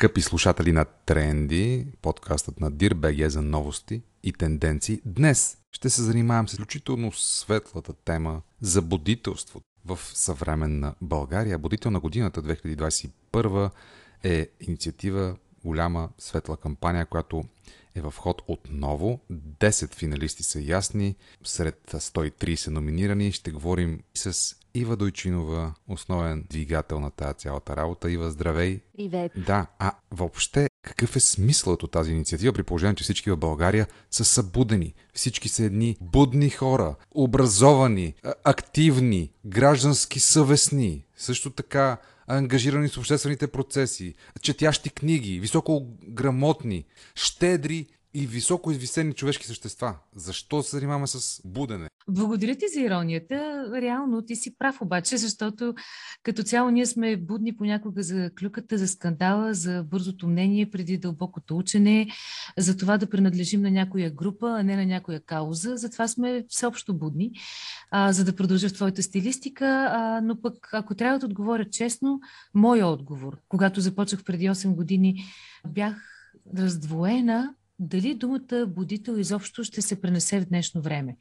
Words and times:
Скъпи 0.00 0.20
слушатели 0.20 0.72
на 0.72 0.84
Тренди, 0.84 1.86
подкастът 2.02 2.60
на 2.60 2.72
DIRBG 2.72 3.26
за 3.26 3.42
новости 3.42 4.02
и 4.22 4.32
тенденции, 4.32 5.00
днес 5.04 5.58
ще 5.72 5.90
се 5.90 6.02
занимавам 6.02 6.48
с 6.48 6.52
изключително 6.52 7.12
светлата 7.12 7.92
тема 7.92 8.42
за 8.60 8.82
будителство 8.82 9.60
в 9.84 9.98
съвременна 10.02 10.94
България. 11.00 11.58
Будител 11.58 11.90
на 11.90 12.00
годината 12.00 12.42
2021 12.42 13.70
е 14.24 14.48
инициатива, 14.60 15.36
голяма 15.64 16.08
светла 16.18 16.56
кампания, 16.56 17.06
която 17.06 17.44
е 17.94 18.00
в 18.00 18.14
ход 18.16 18.42
отново. 18.48 19.20
10 19.32 19.94
финалисти 19.94 20.42
са 20.42 20.60
ясни, 20.60 21.16
сред 21.44 21.80
130 21.92 22.70
номинирани. 22.70 23.32
Ще 23.32 23.50
говорим 23.50 24.00
с 24.14 24.56
Ива 24.74 24.96
Дойчинова, 24.96 25.74
основен 25.88 26.44
двигател 26.50 27.00
на 27.00 27.10
тази 27.10 27.34
цялата 27.34 27.76
работа. 27.76 28.10
Ива, 28.10 28.30
здравей! 28.30 28.80
Привет! 28.96 29.32
Да, 29.46 29.66
а 29.78 29.92
въобще 30.10 30.70
какъв 30.82 31.16
е 31.16 31.20
смисълът 31.20 31.82
от 31.82 31.90
тази 31.90 32.12
инициатива, 32.12 32.52
при 32.52 32.62
положение, 32.62 32.94
че 32.94 33.04
всички 33.04 33.30
в 33.30 33.36
България 33.36 33.86
са 34.10 34.24
събудени. 34.24 34.94
Всички 35.14 35.48
са 35.48 35.64
едни 35.64 35.96
будни 36.00 36.50
хора, 36.50 36.94
образовани, 37.14 38.14
активни, 38.44 39.32
граждански 39.46 40.20
съвестни. 40.20 41.04
Също 41.16 41.50
така 41.50 41.96
ангажирани 42.30 42.88
с 42.88 42.96
обществените 42.96 43.46
процеси, 43.46 44.14
четящи 44.40 44.90
книги, 44.90 45.40
високо 45.40 45.86
грамотни, 46.08 46.86
щедри 47.14 47.86
и 48.14 48.26
високо 48.26 48.70
извисени 48.70 49.12
човешки 49.12 49.46
същества. 49.46 49.96
Защо 50.16 50.62
се 50.62 50.76
занимаваме 50.76 51.06
с 51.06 51.40
будене? 51.44 51.88
Благодаря 52.08 52.54
ти 52.54 52.64
за 52.74 52.80
иронията. 52.80 53.68
Реално 53.74 54.22
ти 54.22 54.36
си 54.36 54.56
прав 54.58 54.80
обаче, 54.80 55.16
защото 55.16 55.74
като 56.22 56.42
цяло 56.42 56.70
ние 56.70 56.86
сме 56.86 57.16
будни 57.16 57.56
понякога 57.56 58.02
за 58.02 58.30
клюката, 58.40 58.78
за 58.78 58.88
скандала, 58.88 59.54
за 59.54 59.84
бързото 59.90 60.28
мнение 60.28 60.70
преди 60.70 60.98
дълбокото 60.98 61.56
учене, 61.56 62.08
за 62.58 62.76
това 62.76 62.98
да 62.98 63.10
принадлежим 63.10 63.62
на 63.62 63.70
някоя 63.70 64.10
група, 64.10 64.54
а 64.58 64.62
не 64.62 64.76
на 64.76 64.86
някоя 64.86 65.20
кауза. 65.20 65.76
Затова 65.76 66.08
сме 66.08 66.44
всеобщо 66.48 66.94
будни, 66.94 67.32
а, 67.90 68.12
за 68.12 68.24
да 68.24 68.36
продължа 68.36 68.68
в 68.68 68.74
твоята 68.74 69.02
стилистика. 69.02 69.88
А, 69.92 70.20
но 70.20 70.40
пък, 70.40 70.68
ако 70.72 70.94
трябва 70.94 71.18
да 71.18 71.26
отговоря 71.26 71.64
честно, 71.70 72.20
моя 72.54 72.86
отговор, 72.86 73.38
когато 73.48 73.80
започнах 73.80 74.24
преди 74.24 74.48
8 74.48 74.74
години, 74.74 75.24
бях 75.68 75.94
раздвоена 76.58 77.54
дали 77.80 78.14
думата 78.14 78.66
будител 78.68 79.12
изобщо 79.12 79.64
ще 79.64 79.82
се 79.82 80.00
пренесе 80.00 80.40
в 80.40 80.46
днешно 80.46 80.82
време. 80.82 81.16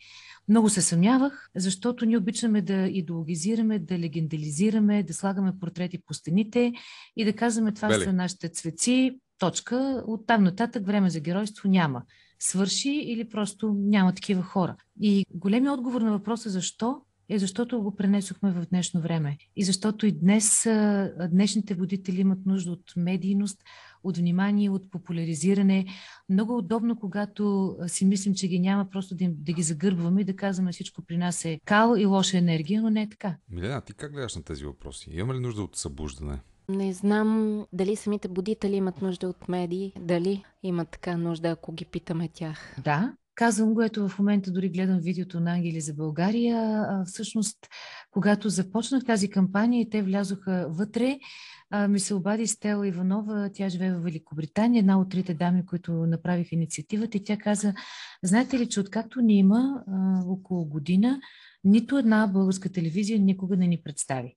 Много 0.48 0.70
се 0.70 0.82
съмнявах, 0.82 1.50
защото 1.56 2.06
ние 2.06 2.18
обичаме 2.18 2.62
да 2.62 2.74
идеологизираме, 2.74 3.80
да 3.80 4.00
легендализираме, 4.00 5.04
да 5.04 5.14
слагаме 5.14 5.54
портрети 5.60 6.00
по 6.06 6.14
стените 6.14 6.74
и 7.16 7.26
да 7.26 7.34
казваме 7.34 7.74
това 7.74 7.88
Бели. 7.88 8.04
са 8.04 8.14
нашите 8.14 8.50
цвеци, 8.50 9.20
точка. 9.40 10.04
От 10.08 10.28
там 10.28 10.44
нататък 10.44 10.86
време 10.86 11.10
за 11.10 11.20
геройство 11.20 11.70
няма. 11.70 12.04
Свърши 12.40 12.92
или 12.92 13.30
просто 13.30 13.74
няма 13.78 14.14
такива 14.14 14.42
хора. 14.42 14.76
И 15.02 15.26
големият 15.34 15.78
отговор 15.78 16.02
на 16.02 16.12
въпроса 16.12 16.50
защо 16.50 17.02
е 17.30 17.40
защото 17.40 17.82
го 17.82 17.96
пренесохме 17.96 18.52
в 18.52 18.66
днешно 18.70 19.02
време. 19.02 19.38
И 19.56 19.64
защото 19.64 20.06
и 20.06 20.12
днес 20.12 20.68
днешните 21.32 21.74
водители 21.74 22.22
имат 22.22 22.46
нужда 22.46 22.72
от 22.72 22.94
медийност, 22.96 23.64
от 24.04 24.18
внимание, 24.18 24.70
от 24.70 24.92
популяризиране. 24.92 25.86
Много 26.30 26.58
удобно, 26.58 26.96
когато 27.00 27.76
си 27.88 28.06
мислим, 28.06 28.36
че 28.36 28.48
ги 28.48 28.60
няма, 28.60 28.90
просто 28.90 29.16
да, 29.16 29.26
да 29.30 29.54
ги 29.54 29.64
загърбваме 29.64 30.22
и 30.22 30.26
да 30.26 30.36
казваме 30.36 30.72
всичко 30.72 31.02
при 31.02 31.18
нас 31.18 31.46
е 31.46 31.60
кал 31.66 31.96
и 31.98 32.06
лоша 32.06 32.38
енергия, 32.38 32.82
но 32.82 32.90
не 32.90 33.02
е 33.02 33.10
така. 33.10 33.36
Милена, 33.50 33.82
ти 33.82 33.94
как 33.94 34.14
гледаш 34.14 34.36
на 34.36 34.44
тези 34.44 34.66
въпроси? 34.66 35.10
Имаме 35.14 35.34
ли 35.34 35.40
нужда 35.40 35.62
от 35.62 35.76
събуждане? 35.76 36.40
Не 36.70 36.94
знам 36.94 37.66
дали 37.74 37.96
самите 37.96 38.28
будители 38.28 38.76
имат 38.76 39.02
нужда 39.02 39.30
от 39.30 39.50
медии, 39.50 39.94
дали 40.00 40.44
имат 40.64 40.90
така 40.90 41.18
нужда, 41.18 41.50
ако 41.50 41.72
ги 41.72 41.86
питаме 41.86 42.30
тях. 42.34 42.76
Да, 42.84 43.14
Казвам 43.40 43.74
го, 43.74 43.82
ето 43.82 44.10
в 44.10 44.20
момента 44.20 44.52
дори 44.52 44.70
гледам 44.70 45.00
видеото 45.00 45.40
на 45.40 45.54
Ангели 45.54 45.82
за 45.82 45.94
България. 45.94 46.86
Всъщност, 47.06 47.58
когато 48.12 48.50
започнах 48.50 49.06
тази 49.06 49.30
кампания 49.30 49.82
и 49.82 49.90
те 49.90 50.02
влязоха 50.02 50.68
вътре, 50.70 51.20
ми 51.90 52.00
се 52.00 52.14
обади 52.14 52.48
Стела 52.48 52.88
Иванова, 52.88 53.50
тя 53.54 53.70
живее 53.70 53.94
в 53.94 54.04
Великобритания, 54.04 54.80
една 54.80 55.00
от 55.00 55.10
трите 55.10 55.34
дами, 55.34 55.66
които 55.66 55.92
направиха 55.92 56.56
инициативата 56.56 57.18
и 57.18 57.24
тя 57.24 57.38
каза, 57.38 57.74
знаете 58.24 58.60
ли, 58.60 58.70
че 58.70 58.80
откакто 58.80 59.22
ни 59.22 59.38
има 59.38 59.84
около 60.28 60.66
година, 60.66 61.20
нито 61.64 61.98
една 61.98 62.28
българска 62.28 62.72
телевизия 62.72 63.20
никога 63.20 63.58
не 63.58 63.68
ни 63.68 63.82
представи. 63.84 64.36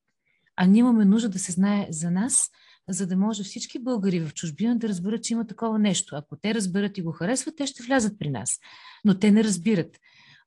А 0.56 0.66
ние 0.66 0.81
имаме 0.81 1.04
нужда 1.04 1.28
да 1.28 1.38
се 1.38 1.53
знае 1.53 1.87
за 1.91 2.10
нас, 2.10 2.50
за 2.88 3.06
да 3.06 3.16
може 3.16 3.43
всички 3.43 3.78
българи 3.78 4.20
в 4.20 4.34
чужбина 4.34 4.78
да 4.78 4.88
разберат, 4.88 5.22
че 5.22 5.32
има 5.32 5.47
такова 5.47 5.78
нещо. 5.78 6.16
Ако 6.16 6.37
те 6.37 6.54
разберат 6.54 6.98
и 6.98 7.03
го 7.03 7.12
харесват, 7.12 7.56
те 7.56 7.66
ще 7.66 7.82
влязат 7.82 8.19
при 8.19 8.31
нас. 8.31 8.59
Но 9.04 9.19
те 9.19 9.31
не 9.31 9.44
разбират. 9.44 9.98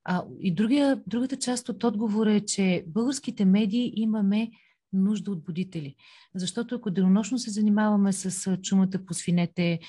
А, 0.04 0.24
и 0.42 0.56
другия, 0.56 1.02
другата 1.08 1.36
част 1.36 1.70
от 1.70 1.84
отговора 1.84 2.34
е, 2.34 2.40
че 2.40 2.84
българските 2.88 3.46
медии 3.46 3.94
имаме 3.96 4.52
нужда 4.94 5.32
от 5.32 5.44
будители. 5.44 5.96
Защото 6.36 6.76
ако 6.76 6.92
денонощно 6.92 7.40
се 7.40 7.50
занимаваме 7.50 8.14
с 8.14 8.58
чумата 8.58 9.06
по 9.08 9.14
свинете, 9.14 9.80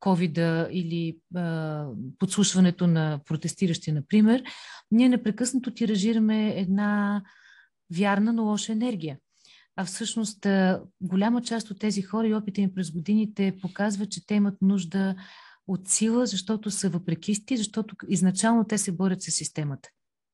ковида 0.00 0.68
или 0.72 1.18
а, 1.34 1.86
подслушването 2.18 2.86
на 2.86 3.20
протестиращи, 3.26 3.92
например, 3.92 4.42
ние 4.90 5.08
непрекъснато 5.08 5.70
тиражираме 5.70 6.48
една 6.48 7.22
вярна, 7.96 8.32
но 8.32 8.44
лоша 8.44 8.72
енергия. 8.72 9.18
А 9.76 9.84
всъщност 9.84 10.46
голяма 11.00 11.42
част 11.42 11.70
от 11.70 11.78
тези 11.78 12.02
хора 12.02 12.26
и 12.26 12.34
опита 12.34 12.60
им 12.60 12.74
през 12.74 12.90
годините 12.90 13.58
показва, 13.62 14.06
че 14.06 14.26
те 14.26 14.34
имат 14.34 14.62
нужда 14.62 15.14
от 15.66 15.88
сила, 15.88 16.26
защото 16.26 16.70
са 16.70 16.88
въпрекисти, 16.88 17.56
защото 17.56 17.96
изначално 18.08 18.64
те 18.64 18.78
се 18.78 18.92
борят 18.92 19.22
с 19.22 19.30
системата. 19.30 19.88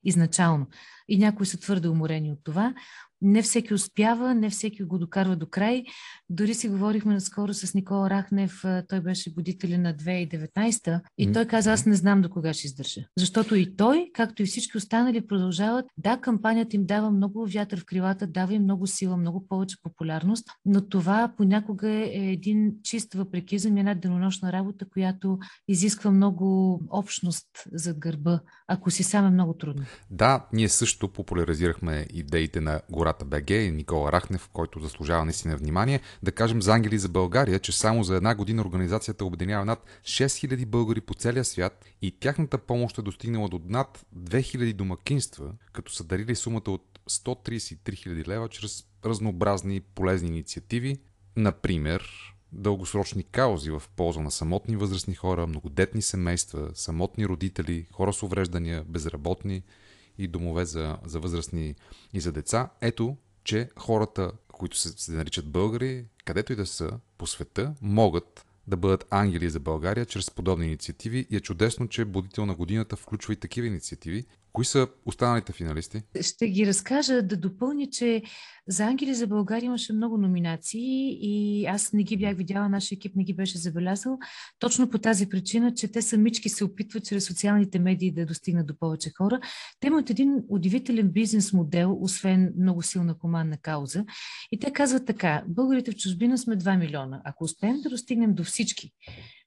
Изначално. 0.05 0.67
И 1.09 1.19
някои 1.19 1.47
са 1.47 1.61
твърде 1.61 1.89
уморени 1.89 2.33
от 2.33 2.39
това 2.45 2.75
не 3.23 3.43
всеки 3.43 3.75
успява, 3.75 4.35
не 4.35 4.51
всеки 4.51 4.83
го 4.83 4.99
докарва 4.99 5.37
до 5.37 5.47
край. 5.47 5.85
Дори 6.31 6.55
си 6.55 6.69
говорихме 6.69 7.15
наскоро 7.15 7.55
с 7.55 7.75
Никола 7.75 8.11
Рахнев, 8.11 8.65
той 8.89 9.01
беше 9.01 9.33
водителя 9.37 9.79
на 9.79 9.95
2019 9.95 11.01
и 11.19 11.33
той 11.33 11.47
каза, 11.47 11.73
аз 11.73 11.87
не 11.87 11.95
знам 11.95 12.23
до 12.23 12.31
кога 12.31 12.53
ще 12.53 12.67
издържа. 12.67 13.01
Защото 13.17 13.57
и 13.57 13.77
той, 13.77 14.11
както 14.15 14.43
и 14.43 14.47
всички 14.47 14.77
останали, 14.77 15.27
продължават. 15.27 15.85
Да, 15.97 16.17
кампанията 16.17 16.77
им 16.77 16.87
дава 16.87 17.11
много 17.11 17.47
вятър 17.47 17.81
в 17.81 17.85
крилата, 17.85 18.27
дава 18.27 18.55
им 18.55 18.63
много 18.63 18.87
сила, 18.87 19.17
много 19.17 19.47
повече 19.49 19.77
популярност, 19.83 20.49
но 20.65 20.89
това 20.89 21.33
понякога 21.37 21.91
е 21.91 22.33
един 22.33 22.73
чист 22.83 23.15
въпрекизъм, 23.15 23.77
една 23.77 23.95
денонощна 23.95 24.53
работа, 24.53 24.89
която 24.93 25.39
изисква 25.69 26.11
много 26.11 26.81
общност 26.91 27.47
зад 27.73 27.99
гърба, 27.99 28.41
ако 28.69 28.91
си 28.91 29.03
сам 29.03 29.27
е 29.27 29.31
много 29.31 29.55
трудно. 29.55 29.85
Да, 30.11 30.47
ние 30.53 30.69
също 30.69 31.09
популяризирахме 31.09 32.07
идеите 32.11 32.61
на 32.61 32.81
гора 32.91 33.12
Гората 33.13 33.25
БГ 33.25 33.51
и 33.51 33.71
Никола 33.71 34.13
Рахнев, 34.13 34.49
който 34.53 34.81
заслужава 34.81 35.25
наистина 35.25 35.57
внимание. 35.57 36.01
Да 36.23 36.33
кажем 36.33 36.63
за 36.63 36.73
Ангели 36.73 36.99
за 36.99 37.09
България, 37.09 37.59
че 37.59 37.73
само 37.73 38.05
за 38.05 38.17
една 38.17 38.35
година 38.35 38.63
организацията 38.63 39.25
обединява 39.25 39.65
над 39.65 39.85
6000 40.03 40.67
българи 40.67 41.01
по 41.01 41.15
целия 41.15 41.45
свят 41.45 41.85
и 42.03 42.11
тяхната 42.11 42.59
помощ 42.59 42.99
е 42.99 43.03
достигнала 43.03 43.49
до 43.49 43.61
над 43.69 44.07
2000 44.17 44.73
домакинства, 44.73 45.53
като 45.73 45.93
са 45.93 46.05
дарили 46.05 46.35
сумата 46.35 46.71
от 46.71 47.01
133 47.11 47.77
000 47.77 48.29
лева 48.29 48.49
чрез 48.49 48.85
разнообразни 49.05 49.81
полезни 49.81 50.29
инициативи, 50.29 50.99
например 51.37 52.09
дългосрочни 52.53 53.23
каузи 53.23 53.71
в 53.71 53.83
полза 53.97 54.21
на 54.21 54.31
самотни 54.31 54.77
възрастни 54.77 55.15
хора, 55.15 55.47
многодетни 55.47 56.03
семейства, 56.03 56.71
самотни 56.75 57.27
родители, 57.27 57.87
хора 57.93 58.13
с 58.13 58.23
увреждания, 58.23 58.85
безработни– 58.89 59.63
и 60.19 60.29
домове 60.29 60.65
за, 60.65 60.99
за 61.05 61.21
възрастни 61.21 61.75
и 62.13 62.21
за 62.21 62.33
деца. 62.33 62.71
Ето, 62.81 63.17
че 63.45 63.69
хората, 63.77 64.33
които 64.53 64.79
се, 64.79 64.89
се 64.89 65.13
наричат 65.13 65.47
българи, 65.47 66.05
където 66.25 66.53
и 66.53 66.57
да 66.57 66.67
са 66.67 66.99
по 67.19 67.27
света, 67.27 67.75
могат 67.81 68.47
да 68.67 68.77
бъдат 68.77 69.07
ангели 69.11 69.51
за 69.51 69.61
България 69.61 70.07
чрез 70.07 70.31
подобни 70.31 70.67
инициативи 70.67 71.27
и 71.31 71.37
е 71.37 71.41
чудесно, 71.41 71.89
че 71.89 72.05
Будител 72.05 72.47
на 72.47 72.55
годината 72.55 72.97
включва 72.97 73.33
и 73.33 73.37
такива 73.37 73.67
инициативи, 73.67 74.27
Кои 74.53 74.65
са 74.65 74.89
останалите 75.07 75.53
финалисти? 75.53 76.03
Ще 76.21 76.49
ги 76.49 76.67
разкажа 76.67 77.23
да 77.23 77.37
допълня, 77.37 77.87
че 77.91 78.23
за 78.69 78.85
Ангели 78.85 79.15
за 79.15 79.27
България 79.27 79.67
имаше 79.67 79.93
много 79.93 80.19
номинации 80.19 81.19
и 81.21 81.67
аз 81.67 81.93
не 81.93 82.03
ги 82.03 82.17
бях 82.17 82.37
видяла, 82.37 82.69
нашия 82.69 82.97
екип 82.97 83.17
не 83.17 83.25
ги 83.25 83.35
беше 83.35 83.59
забелязал, 83.59 84.19
точно 84.59 84.91
по 84.91 84.99
тази 84.99 85.29
причина, 85.29 85.75
че 85.75 85.93
те 85.93 86.03
самички 86.03 86.49
се 86.49 86.65
опитват 86.65 87.05
чрез 87.05 87.25
социалните 87.27 87.79
медии 87.79 88.13
да 88.13 88.27
достигнат 88.27 88.67
до 88.67 88.79
повече 88.79 89.11
хора. 89.19 89.41
Те 89.81 89.87
имат 89.87 90.11
един 90.11 90.45
удивителен 90.49 91.09
бизнес 91.09 91.53
модел, 91.53 91.99
освен 92.01 92.53
много 92.59 92.83
силна 92.83 93.19
командна 93.19 93.57
кауза. 93.57 94.05
И 94.53 94.59
те 94.59 94.73
казват 94.73 95.07
така, 95.07 95.45
българите 95.49 95.91
в 95.91 95.97
чужбина 95.97 96.39
сме 96.39 96.57
2 96.57 96.79
милиона. 96.79 97.21
Ако 97.25 97.45
успеем 97.45 97.81
да 97.81 97.91
достигнем 97.91 98.35
до 98.35 98.45
всички, 98.45 98.93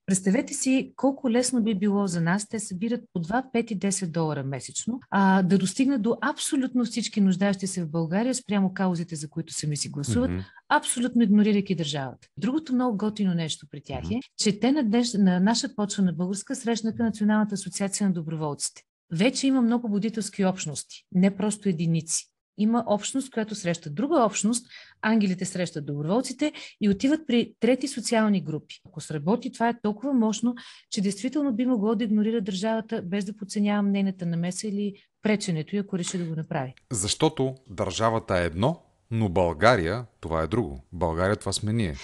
Представете 0.05 0.53
си 0.53 0.93
колко 0.95 1.29
лесно 1.29 1.63
би 1.63 1.75
било 1.75 2.07
за 2.07 2.21
нас, 2.21 2.47
те 2.49 2.59
събират 2.59 3.01
по 3.13 3.19
2, 3.19 3.43
5 3.53 3.71
и 3.71 3.79
10 3.79 4.05
долара 4.05 4.43
месечно, 4.43 4.99
а, 5.09 5.43
да 5.43 5.57
достигнат 5.57 6.01
до 6.01 6.17
абсолютно 6.21 6.85
всички 6.85 7.21
нуждащи 7.21 7.67
се 7.67 7.83
в 7.83 7.89
България 7.89 8.35
спрямо 8.35 8.73
каузите, 8.73 9.15
за 9.15 9.29
които 9.29 9.53
сами 9.53 9.77
си 9.77 9.89
гласуват, 9.89 10.31
mm-hmm. 10.31 10.45
абсолютно 10.69 11.23
игнорирайки 11.23 11.75
държавата. 11.75 12.27
Другото 12.37 12.73
много 12.73 12.97
готино 12.97 13.33
нещо 13.33 13.67
при 13.71 13.81
тях 13.81 14.03
е, 14.11 14.19
че 14.37 14.59
те 14.59 14.71
на, 14.71 14.83
днеш, 14.83 15.13
на 15.13 15.39
наша 15.39 15.75
почва 15.75 16.03
на 16.03 16.13
българска 16.13 16.55
срещнаха 16.55 17.03
Националната 17.03 17.53
асоциация 17.53 18.07
на 18.07 18.13
доброволците. 18.13 18.81
Вече 19.11 19.47
има 19.47 19.61
много 19.61 19.89
будителски 19.89 20.45
общности, 20.45 21.03
не 21.11 21.35
просто 21.35 21.69
единици 21.69 22.34
има 22.57 22.83
общност, 22.87 23.31
която 23.31 23.55
среща 23.55 23.89
друга 23.89 24.23
общност, 24.25 24.67
ангелите 25.01 25.45
срещат 25.45 25.85
доброволците 25.85 26.51
и 26.81 26.89
отиват 26.89 27.27
при 27.27 27.53
трети 27.59 27.87
социални 27.87 28.41
групи. 28.43 28.75
Ако 28.87 29.01
сработи, 29.01 29.51
това 29.51 29.69
е 29.69 29.81
толкова 29.81 30.13
мощно, 30.13 30.55
че 30.91 31.01
действително 31.01 31.53
би 31.53 31.65
могло 31.65 31.95
да 31.95 32.03
игнорира 32.03 32.41
държавата, 32.41 33.01
без 33.01 33.25
да 33.25 33.35
подценявам 33.35 33.91
нейната 33.91 34.25
намеса 34.25 34.67
или 34.67 34.93
преченето 35.21 35.75
и 35.75 35.79
ако 35.79 35.97
реши 35.97 36.17
да 36.17 36.25
го 36.25 36.35
направи. 36.35 36.73
Защото 36.91 37.55
държавата 37.69 38.37
е 38.37 38.45
едно, 38.45 38.84
но 39.11 39.29
България, 39.29 40.05
това 40.21 40.41
е 40.41 40.47
друго. 40.47 40.83
България, 40.93 41.35
това 41.35 41.53
сме 41.53 41.73
ние. 41.73 41.95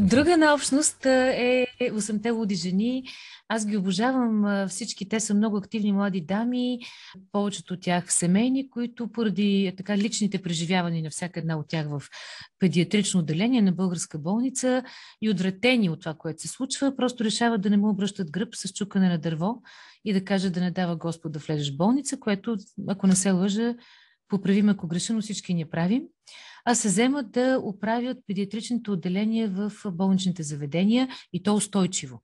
Друга 0.00 0.36
на 0.36 0.54
общност 0.54 1.06
е 1.06 1.66
8-те 1.80 2.30
луди 2.30 2.54
жени. 2.54 3.04
Аз 3.48 3.66
ги 3.66 3.76
обожавам. 3.76 4.66
Всички 4.68 5.08
те 5.08 5.20
са 5.20 5.34
много 5.34 5.56
активни 5.56 5.92
млади 5.92 6.20
дами, 6.20 6.78
повечето 7.32 7.74
от 7.74 7.80
тях 7.80 8.12
семейни, 8.12 8.70
които 8.70 9.12
поради 9.12 9.74
така 9.76 9.96
личните 9.96 10.42
преживявания 10.42 11.02
на 11.02 11.10
всяка 11.10 11.40
една 11.40 11.58
от 11.58 11.68
тях 11.68 11.88
в 11.88 12.02
педиатрично 12.58 13.20
отделение 13.20 13.62
на 13.62 13.72
българска 13.72 14.18
болница 14.18 14.82
и 15.22 15.30
отвратени 15.30 15.90
от 15.90 16.00
това, 16.00 16.14
което 16.14 16.42
се 16.42 16.48
случва, 16.48 16.96
просто 16.96 17.24
решават 17.24 17.60
да 17.60 17.70
не 17.70 17.76
му 17.76 17.88
обръщат 17.88 18.30
гръб 18.30 18.48
с 18.54 18.72
чукане 18.72 19.08
на 19.08 19.18
дърво 19.18 19.62
и 20.04 20.12
да 20.12 20.24
кажат 20.24 20.52
да 20.52 20.60
не 20.60 20.70
дава 20.70 20.96
Господ 20.96 21.32
да 21.32 21.38
влезеш 21.38 21.74
в 21.74 21.76
болница, 21.76 22.20
което, 22.20 22.56
ако 22.88 23.06
не 23.06 23.16
се 23.16 23.30
лъжа, 23.30 23.74
поправим 24.28 24.68
ако 24.68 24.86
греша, 24.86 25.12
но 25.12 25.20
всички 25.20 25.54
ние 25.54 25.70
правим, 25.70 26.02
а 26.64 26.74
се 26.74 26.88
вземат 26.88 27.30
да 27.30 27.60
оправят 27.62 28.18
педиатричните 28.26 28.90
отделения 28.90 29.48
в 29.48 29.72
болничните 29.92 30.42
заведения 30.42 31.08
и 31.32 31.42
то 31.42 31.54
устойчиво. 31.54 32.22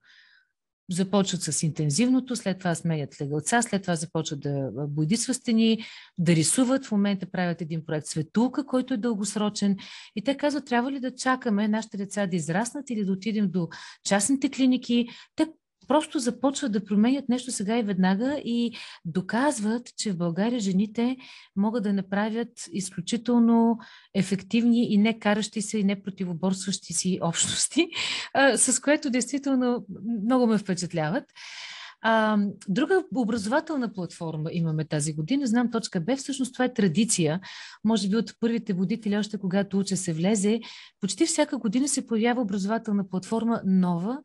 Започват 0.91 1.41
с 1.41 1.63
интензивното, 1.63 2.35
след 2.35 2.59
това 2.59 2.75
сменят 2.75 3.21
легалца, 3.21 3.61
след 3.61 3.81
това 3.81 3.95
започват 3.95 4.39
да 4.39 4.71
бойдисват 4.87 5.37
стени, 5.37 5.83
да 6.17 6.35
рисуват. 6.35 6.85
В 6.85 6.91
момента 6.91 7.31
правят 7.31 7.61
един 7.61 7.85
проект 7.85 8.07
Светулка, 8.07 8.65
който 8.65 8.93
е 8.93 8.97
дългосрочен. 8.97 9.77
И 10.15 10.23
те 10.23 10.37
казват, 10.37 10.65
трябва 10.65 10.91
ли 10.91 10.99
да 10.99 11.15
чакаме 11.15 11.67
нашите 11.67 11.97
деца 11.97 12.27
да 12.27 12.35
израснат 12.35 12.89
или 12.89 13.05
да 13.05 13.11
отидем 13.11 13.51
до 13.51 13.67
частните 14.03 14.49
клиники. 14.49 15.07
Те 15.35 15.47
просто 15.87 16.19
започват 16.19 16.71
да 16.71 16.85
променят 16.85 17.29
нещо 17.29 17.51
сега 17.51 17.77
и 17.77 17.83
веднага 17.83 18.41
и 18.45 18.77
доказват, 19.05 19.89
че 19.97 20.11
в 20.11 20.17
България 20.17 20.59
жените 20.59 21.17
могат 21.55 21.83
да 21.83 21.93
направят 21.93 22.49
изключително 22.71 23.77
ефективни 24.13 24.93
и 24.93 24.97
не 24.97 25.19
каращи 25.19 25.61
се 25.61 25.77
и 25.77 25.83
не 25.83 26.03
противоборстващи 26.03 26.93
си 26.93 27.19
общности, 27.21 27.87
с 28.55 28.81
което 28.81 29.09
действително 29.09 29.85
много 30.23 30.47
ме 30.47 30.57
впечатляват. 30.57 31.23
Друга 32.69 33.03
образователна 33.15 33.93
платформа 33.93 34.49
имаме 34.53 34.85
тази 34.85 35.13
година. 35.13 35.47
Знам 35.47 35.71
точка 35.71 36.01
Б. 36.01 36.15
Всъщност 36.15 36.53
това 36.53 36.65
е 36.65 36.73
традиция. 36.73 37.39
Може 37.83 38.09
би 38.09 38.15
от 38.15 38.33
първите 38.39 38.73
водители, 38.73 39.17
още 39.17 39.37
когато 39.37 39.79
уча 39.79 39.97
се 39.97 40.13
влезе, 40.13 40.59
почти 41.01 41.25
всяка 41.25 41.57
година 41.57 41.87
се 41.87 42.07
появява 42.07 42.41
образователна 42.41 43.09
платформа 43.09 43.61
нова, 43.65 44.17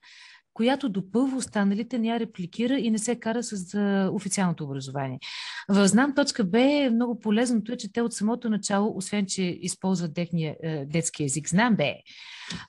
която 0.61 0.89
допълва 0.89 1.37
останалите, 1.37 1.99
не 1.99 2.21
репликира 2.21 2.79
и 2.79 2.91
не 2.91 2.99
се 2.99 3.17
кара 3.17 3.43
с 3.43 3.79
официалното 4.13 4.65
образование. 4.65 5.19
В 5.69 5.89
Знам 5.89 6.15
точка 6.15 6.45
Б 6.45 6.59
много 6.93 7.19
полезното 7.19 7.73
е, 7.73 7.77
че 7.77 7.93
те 7.93 8.03
от 8.03 8.13
самото 8.13 8.51
начало, 8.51 8.97
освен 8.97 9.27
че 9.27 9.43
използват 9.43 10.15
техния 10.15 10.57
е, 10.63 10.87
детски 10.87 11.25
език, 11.25 11.49
Знам 11.49 11.77
Б, 11.77 11.85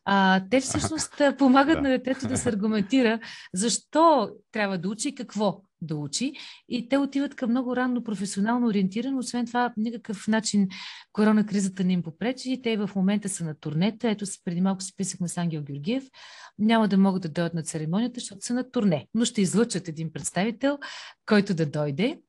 а, 0.06 0.42
те 0.52 0.60
всъщност 0.60 1.22
помагат 1.38 1.82
на 1.82 1.90
детето 1.90 2.28
да 2.28 2.38
се 2.38 2.50
аргументира 2.50 3.20
защо 3.54 4.30
трябва 4.52 4.78
да 4.78 4.90
учи 4.90 5.10
и 5.10 5.16
какво 5.16 5.62
да 5.82 5.96
учи. 5.96 6.34
И 6.70 6.90
те 6.90 6.98
отиват 6.98 7.36
към 7.36 7.50
много 7.50 7.76
ранно 7.76 8.04
професионално 8.04 8.68
ориентирано. 8.68 9.18
Освен 9.18 9.46
това, 9.46 9.74
никакъв 9.78 10.28
начин 10.28 10.68
корона 11.14 11.46
кризата 11.46 11.84
не 11.84 11.94
им 11.94 12.04
попречи. 12.04 12.62
Те 12.64 12.78
в 12.78 12.90
момента 12.96 13.30
са 13.30 13.46
на 13.46 13.56
турнета. 13.60 14.10
Ето 14.10 14.26
преди 14.46 14.62
малко 14.62 14.82
си 14.82 14.94
писахме 14.98 15.28
с 15.28 15.38
Ангел 15.38 15.62
Георгиев. 15.64 16.04
Няма 16.60 16.88
да 16.88 16.98
могат 16.98 17.22
да 17.22 17.30
дойдат 17.30 17.54
на 17.54 17.64
церемонията, 17.64 18.20
защото 18.20 18.46
са 18.46 18.54
на 18.54 18.72
турне. 18.72 19.08
Но 19.14 19.26
ще 19.26 19.42
излъчат 19.42 19.88
един 19.88 20.14
представител, 20.14 20.80
който 21.26 21.54
да 21.54 21.66
дойде. 21.66 22.20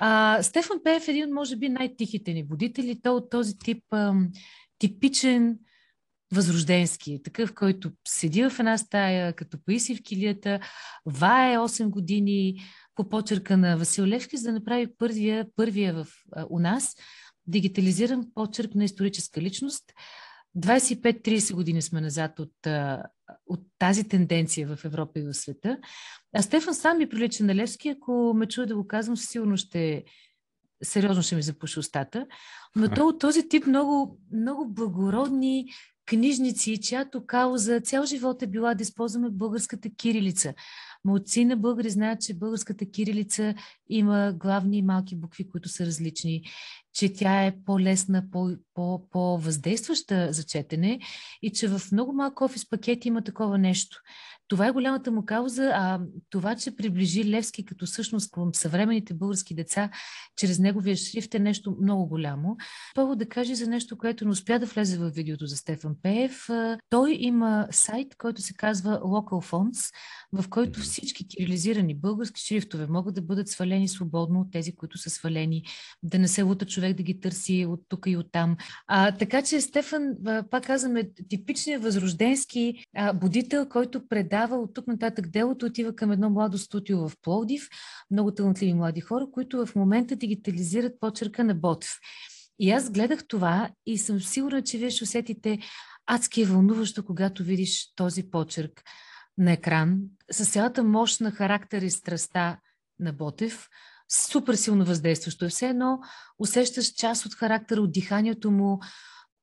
А, 0.00 0.42
Стефан 0.42 0.78
Пеев 0.84 1.08
е 1.08 1.10
един, 1.10 1.32
може 1.34 1.56
би, 1.56 1.68
най-тихите 1.68 2.32
ни 2.32 2.42
водители. 2.42 3.00
Той 3.02 3.12
от 3.12 3.30
този 3.30 3.58
тип 3.58 3.84
ам, 3.92 4.28
типичен 4.78 5.58
възрожденски, 6.34 7.20
такъв, 7.24 7.54
който 7.54 7.90
седи 8.08 8.42
в 8.42 8.58
една 8.58 8.78
стая, 8.78 9.32
като 9.32 9.58
поиси 9.64 9.96
в 9.96 10.02
килията, 10.02 10.60
вае 11.06 11.56
8 11.56 11.88
години 11.88 12.62
по 12.94 13.08
почерка 13.08 13.56
на 13.56 13.76
Васил 13.76 14.06
Левски, 14.06 14.36
за 14.36 14.48
да 14.48 14.52
направи 14.52 14.86
първия, 14.98 15.46
първия 15.56 15.94
в, 15.94 16.06
а, 16.32 16.46
у 16.50 16.58
нас 16.58 16.96
дигитализиран 17.46 18.26
почерк 18.34 18.74
на 18.74 18.84
историческа 18.84 19.40
личност. 19.40 19.84
25-30 20.58 21.54
години 21.54 21.82
сме 21.82 22.00
назад 22.00 22.38
от, 22.38 22.52
от 23.46 23.60
тази 23.78 24.08
тенденция 24.08 24.76
в 24.76 24.84
Европа 24.84 25.20
и 25.20 25.22
в 25.22 25.34
света. 25.34 25.78
А 26.36 26.42
Стефан 26.42 26.74
сам 26.74 26.98
ми 26.98 27.08
прилича 27.08 27.44
на 27.44 27.54
Левски. 27.54 27.88
Ако 27.88 28.32
ме 28.36 28.46
чуя 28.46 28.66
да 28.66 28.76
го 28.76 28.86
казвам, 28.86 29.16
сигурно 29.16 29.56
ще 29.56 30.04
сериозно 30.82 31.22
ще 31.22 31.36
ми 31.36 31.42
запуши 31.42 31.78
устата. 31.78 32.26
Но 32.76 32.88
то 32.94 33.08
от 33.08 33.20
този 33.20 33.48
тип 33.48 33.66
много, 33.66 34.18
много 34.32 34.68
благородни, 34.68 35.66
книжници, 36.06 36.80
чиято 36.80 37.26
кауза 37.26 37.80
цял 37.80 38.04
живот 38.04 38.42
е 38.42 38.46
била 38.46 38.74
да 38.74 38.82
използваме 38.82 39.30
българската 39.30 39.90
кирилица. 39.90 40.54
Молци 41.04 41.44
на 41.44 41.56
българи 41.56 41.90
знаят, 41.90 42.20
че 42.20 42.34
българската 42.34 42.90
кирилица 42.90 43.54
има 43.88 44.32
главни 44.32 44.78
и 44.78 44.82
малки 44.82 45.16
букви, 45.16 45.48
които 45.48 45.68
са 45.68 45.86
различни, 45.86 46.42
че 46.94 47.12
тя 47.12 47.44
е 47.44 47.56
по-лесна, 47.64 48.24
по-въздействаща 49.10 50.32
за 50.32 50.42
четене 50.42 51.00
и 51.42 51.50
че 51.50 51.68
в 51.68 51.80
много 51.92 52.12
малко 52.12 52.44
офис 52.44 52.70
пакети 52.70 53.08
има 53.08 53.22
такова 53.22 53.58
нещо. 53.58 54.00
Това 54.48 54.66
е 54.66 54.72
голямата 54.72 55.10
му 55.10 55.24
кауза, 55.24 55.70
а 55.74 56.00
това, 56.30 56.56
че 56.56 56.76
приближи 56.76 57.24
Левски 57.24 57.64
като 57.64 57.86
всъщност 57.86 58.30
към 58.30 58.54
съвременните 58.54 59.14
български 59.14 59.54
деца, 59.54 59.90
чрез 60.36 60.58
неговия 60.58 60.96
шрифт 60.96 61.34
е 61.34 61.38
нещо 61.38 61.76
много 61.82 62.06
голямо. 62.06 62.56
Повод 62.94 63.18
да 63.18 63.28
каже 63.28 63.54
за 63.54 63.66
нещо, 63.66 63.98
което 63.98 64.24
не 64.24 64.30
успя 64.30 64.58
да 64.58 64.66
влезе 64.66 64.98
в 64.98 65.10
видеото 65.10 65.46
за 65.46 65.56
Стефан 65.56 65.96
Пеев. 66.02 66.46
Той 66.90 67.16
има 67.20 67.68
сайт, 67.70 68.16
който 68.18 68.42
се 68.42 68.54
казва 68.54 69.00
Local 69.00 69.50
Fonts, 69.50 69.94
в 70.32 70.48
който 70.48 70.80
всички 70.80 71.28
кирилизирани 71.28 71.94
български 71.94 72.40
шрифтове 72.40 72.86
могат 72.86 73.14
да 73.14 73.22
бъдат 73.22 73.48
свалени 73.48 73.88
свободно 73.88 74.40
от 74.40 74.52
тези, 74.52 74.76
които 74.76 74.98
са 74.98 75.10
свалени, 75.10 75.64
да 76.02 76.18
не 76.18 76.28
се 76.28 76.42
лута 76.42 76.66
човек 76.66 76.83
да 76.92 77.02
ги 77.02 77.20
търси 77.20 77.66
от 77.68 77.80
тук 77.88 78.04
и 78.06 78.16
от 78.16 78.32
там. 78.32 78.56
А, 78.86 79.12
така 79.12 79.42
че 79.42 79.60
Стефан, 79.60 80.14
пак 80.50 80.66
казваме, 80.66 81.10
типичният 81.28 81.82
възрожденски 81.82 82.84
а, 82.96 83.12
будител, 83.12 83.68
който 83.68 84.08
предава 84.08 84.56
от 84.56 84.74
тук 84.74 84.86
нататък 84.86 85.28
делото, 85.28 85.66
отива 85.66 85.96
към 85.96 86.12
едно 86.12 86.30
младо 86.30 86.58
студио 86.58 87.08
в 87.08 87.12
Пловдив, 87.22 87.68
много 88.10 88.30
талантливи 88.30 88.74
млади 88.74 89.00
хора, 89.00 89.26
които 89.32 89.66
в 89.66 89.74
момента 89.74 90.16
дигитализират 90.16 91.00
почерка 91.00 91.44
на 91.44 91.54
Ботев. 91.54 91.90
И 92.58 92.70
аз 92.70 92.90
гледах 92.90 93.26
това 93.28 93.70
и 93.86 93.98
съм 93.98 94.20
сигурна, 94.20 94.62
че 94.62 94.78
вие 94.78 94.90
ще 94.90 95.04
усетите 95.04 95.58
адски 96.06 96.44
вълнуващо, 96.44 97.04
когато 97.04 97.44
видиш 97.44 97.94
този 97.96 98.30
почерк 98.30 98.82
на 99.38 99.52
екран, 99.52 100.00
с 100.30 100.52
цялата 100.52 100.84
мощ 100.84 101.20
на 101.20 101.30
характер 101.30 101.82
и 101.82 101.90
страста 101.90 102.58
на 103.00 103.12
Ботев, 103.12 103.68
супер 104.14 104.54
силно 104.54 104.84
въздействащо. 104.84 105.44
Е 105.44 105.48
все 105.48 105.68
едно 105.68 105.98
усещаш 106.38 106.86
част 106.86 107.26
от 107.26 107.34
характера, 107.34 107.80
от 107.80 107.92
диханието 107.92 108.50
му. 108.50 108.80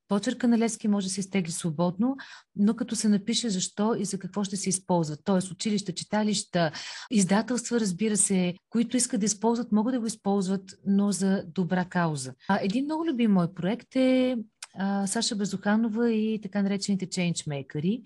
Почерка 0.07 0.47
на 0.47 0.57
Лески 0.57 0.87
може 0.87 1.07
да 1.07 1.13
се 1.13 1.19
изтегли 1.19 1.51
свободно, 1.51 2.15
но 2.55 2.75
като 2.75 2.95
се 2.95 3.09
напише 3.09 3.49
защо 3.49 3.95
и 3.95 4.05
за 4.05 4.19
какво 4.19 4.43
ще 4.43 4.57
се 4.57 4.69
използва. 4.69 5.17
Тоест 5.23 5.51
училища, 5.51 5.91
читалища, 5.91 6.71
издателства, 7.11 7.79
разбира 7.79 8.17
се, 8.17 8.53
които 8.69 8.97
искат 8.97 9.19
да 9.19 9.25
използват, 9.25 9.71
могат 9.71 9.93
да 9.93 9.99
го 9.99 10.05
използват, 10.05 10.73
но 10.85 11.11
за 11.11 11.43
добра 11.47 11.85
кауза. 11.85 12.33
А, 12.47 12.59
един 12.61 12.85
много 12.85 13.05
любим 13.05 13.31
мой 13.31 13.53
проект 13.53 13.95
е 13.95 14.37
а, 14.77 15.07
Саша 15.07 15.35
Безуханова 15.35 16.11
и 16.11 16.39
така 16.41 16.61
наречените 16.61 17.09
чейнджмейкъри. 17.09 18.01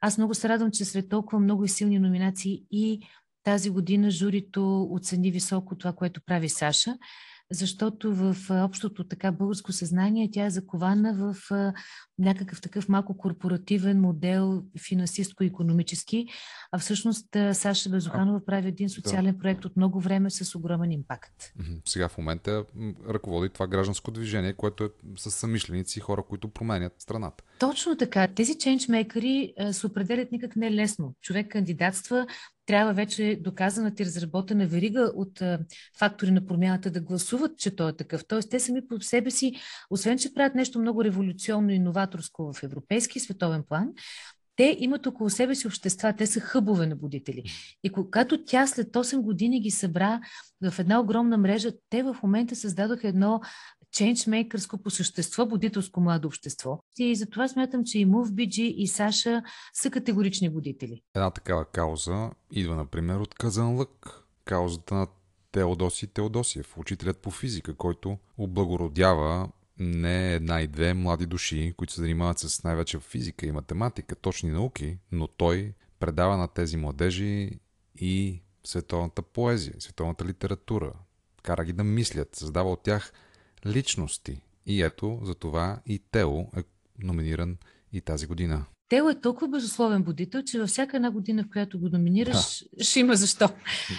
Аз 0.00 0.18
много 0.18 0.34
се 0.34 0.48
радвам, 0.48 0.70
че 0.70 0.84
сред 0.84 1.08
толкова 1.08 1.40
много 1.40 1.64
и 1.64 1.68
силни 1.68 1.98
номинации 1.98 2.64
и 2.70 3.00
тази 3.44 3.70
година 3.70 4.10
журито 4.10 4.88
оцени 4.90 5.30
високо 5.30 5.74
това, 5.78 5.92
което 5.92 6.20
прави 6.26 6.48
Саша, 6.48 6.96
защото 7.50 8.14
в 8.14 8.36
общото 8.50 9.04
така 9.04 9.32
българско 9.32 9.72
съзнание 9.72 10.30
тя 10.32 10.44
е 10.44 10.50
закована 10.50 11.14
в 11.14 11.50
някакъв 12.18 12.60
такъв 12.60 12.88
малко 12.88 13.16
корпоративен 13.16 14.00
модел, 14.00 14.62
финансистко-економически, 14.88 16.26
а 16.72 16.78
всъщност 16.78 17.26
Саша 17.52 17.90
Безуханова 17.90 18.44
прави 18.44 18.68
един 18.68 18.88
социален 18.88 19.34
да. 19.34 19.38
проект 19.38 19.64
от 19.64 19.76
много 19.76 20.00
време 20.00 20.30
с 20.30 20.54
огромен 20.54 20.92
импакт. 20.92 21.52
Сега 21.84 22.08
в 22.08 22.18
момента 22.18 22.64
ръководи 23.08 23.48
това 23.48 23.66
гражданско 23.66 24.10
движение, 24.10 24.52
което 24.52 24.84
е 24.84 24.88
с 25.16 25.30
самишленици 25.30 25.98
и 25.98 26.02
хора, 26.02 26.22
които 26.28 26.48
променят 26.48 26.94
страната. 26.98 27.44
Точно 27.58 27.96
така. 27.96 28.28
Тези 28.28 28.58
ченджмейкъри 28.58 29.54
се 29.72 29.86
определят 29.86 30.32
никак 30.32 30.56
не 30.56 30.72
лесно. 30.72 31.14
Човек 31.20 31.48
кандидатства, 31.48 32.26
трябва 32.66 32.92
вече 32.92 33.38
доказаната 33.40 34.02
и 34.02 34.06
разработена 34.06 34.66
верига 34.66 35.12
от 35.14 35.42
фактори 35.98 36.30
на 36.30 36.46
промяната 36.46 36.90
да 36.90 37.00
гласуват, 37.00 37.58
че 37.58 37.76
той 37.76 37.90
е 37.90 37.96
такъв. 37.96 38.24
Тоест, 38.28 38.50
те 38.50 38.60
сами 38.60 38.88
по 38.88 39.00
себе 39.00 39.30
си, 39.30 39.54
освен 39.90 40.18
че 40.18 40.34
правят 40.34 40.54
нещо 40.54 40.78
много 40.78 41.04
революционно 41.04 41.70
и 41.70 41.78
новаторско 41.78 42.52
в 42.52 42.62
европейски 42.62 43.18
и 43.18 43.20
световен 43.20 43.62
план, 43.68 43.88
те 44.56 44.76
имат 44.80 45.06
около 45.06 45.30
себе 45.30 45.54
си 45.54 45.66
общества, 45.66 46.12
те 46.12 46.26
са 46.26 46.40
хъбове 46.40 46.86
на 46.86 46.96
будители. 46.96 47.42
И 47.82 47.92
когато 47.92 48.44
тя 48.44 48.66
след 48.66 48.92
8 48.92 49.20
години 49.20 49.60
ги 49.60 49.70
събра 49.70 50.20
в 50.70 50.78
една 50.78 51.00
огромна 51.00 51.38
мрежа, 51.38 51.72
те 51.90 52.02
в 52.02 52.16
момента 52.22 52.56
създадоха 52.56 53.08
едно 53.08 53.40
ченджмейкърско 53.92 54.78
по 54.78 54.90
същество, 54.90 55.46
будителско 55.46 56.00
младо 56.00 56.28
общество. 56.28 56.78
И 56.98 57.16
затова 57.16 57.48
смятам, 57.48 57.84
че 57.84 57.98
и 57.98 58.06
MoveBG 58.06 58.60
и 58.60 58.86
Саша 58.86 59.42
са 59.72 59.90
категорични 59.90 60.48
будители. 60.48 61.02
Една 61.14 61.30
такава 61.30 61.64
кауза 61.64 62.30
идва, 62.52 62.76
например, 62.76 63.16
от 63.16 63.34
Казан 63.34 63.76
Лък. 63.76 64.18
Каузата 64.44 64.94
на 64.94 65.06
Теодоси 65.52 66.06
Теодосиев, 66.06 66.78
учителят 66.78 67.18
по 67.18 67.30
физика, 67.30 67.74
който 67.74 68.18
облагородява 68.38 69.48
не 69.82 70.34
една 70.34 70.60
и 70.60 70.66
две 70.66 70.94
млади 70.94 71.26
души, 71.26 71.74
които 71.76 71.92
се 71.92 72.00
занимават 72.00 72.38
с 72.38 72.64
най-вече 72.64 72.98
физика 72.98 73.46
и 73.46 73.52
математика, 73.52 74.16
точни 74.16 74.50
науки, 74.50 74.98
но 75.12 75.26
той 75.26 75.74
предава 76.00 76.36
на 76.36 76.48
тези 76.48 76.76
младежи 76.76 77.50
и 78.00 78.42
световната 78.64 79.22
поезия, 79.22 79.74
световната 79.78 80.24
литература. 80.24 80.92
Кара 81.42 81.64
ги 81.64 81.72
да 81.72 81.84
мислят, 81.84 82.36
създава 82.36 82.72
от 82.72 82.82
тях 82.82 83.12
личности. 83.66 84.40
И 84.66 84.82
ето, 84.82 85.20
за 85.22 85.34
това 85.34 85.80
и 85.86 85.98
Тео 85.98 86.40
е 86.40 86.62
номиниран 86.98 87.58
и 87.92 88.00
тази 88.00 88.26
година. 88.26 88.64
Тео 88.92 89.08
е 89.08 89.20
толкова 89.20 89.48
безусловен 89.48 90.02
будител, 90.02 90.42
че 90.42 90.58
във 90.58 90.68
всяка 90.68 90.96
една 90.96 91.10
година, 91.10 91.44
в 91.44 91.48
която 91.52 91.80
го 91.80 91.88
номинираш, 91.88 92.64
да. 92.78 92.84
ще 92.84 93.00
има 93.00 93.14
защо. 93.14 93.48